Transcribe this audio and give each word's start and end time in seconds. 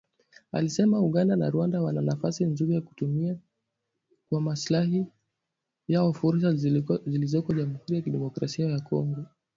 Alisema 0.51 0.99
Uganda 0.99 1.35
na 1.35 1.49
Rwanda 1.49 1.81
wana 1.81 2.01
nafasi 2.01 2.45
nzuri 2.45 2.73
ya 2.73 2.81
kutumia 2.81 3.37
kwa 4.29 4.41
maslahi 4.41 5.05
yao 5.87 6.13
fursa 6.13 6.53
zilizoko 7.05 7.53
Jamhuri 7.53 7.95
ya 7.95 8.01
kidemokrasia 8.01 8.69
ya 8.69 8.79
Kongo. 8.79 9.25